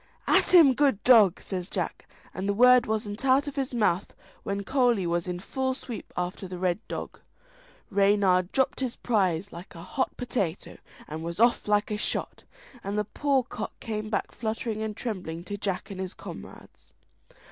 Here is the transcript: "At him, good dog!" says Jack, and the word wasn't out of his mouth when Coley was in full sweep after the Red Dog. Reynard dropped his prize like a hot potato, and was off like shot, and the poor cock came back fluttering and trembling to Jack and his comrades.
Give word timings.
"At 0.25 0.51
him, 0.51 0.73
good 0.73 1.03
dog!" 1.03 1.39
says 1.43 1.69
Jack, 1.69 2.09
and 2.33 2.49
the 2.49 2.55
word 2.55 2.87
wasn't 2.87 3.23
out 3.23 3.47
of 3.47 3.55
his 3.55 3.71
mouth 3.71 4.15
when 4.41 4.63
Coley 4.63 5.05
was 5.05 5.27
in 5.27 5.37
full 5.39 5.75
sweep 5.75 6.11
after 6.17 6.47
the 6.47 6.57
Red 6.57 6.79
Dog. 6.87 7.19
Reynard 7.91 8.51
dropped 8.51 8.79
his 8.79 8.95
prize 8.95 9.51
like 9.53 9.75
a 9.75 9.83
hot 9.83 10.17
potato, 10.17 10.77
and 11.07 11.21
was 11.23 11.39
off 11.39 11.67
like 11.67 11.91
shot, 11.99 12.45
and 12.83 12.97
the 12.97 13.05
poor 13.05 13.43
cock 13.43 13.79
came 13.79 14.09
back 14.09 14.31
fluttering 14.31 14.81
and 14.81 14.97
trembling 14.97 15.43
to 15.43 15.55
Jack 15.55 15.91
and 15.91 15.99
his 15.99 16.15
comrades. 16.15 16.93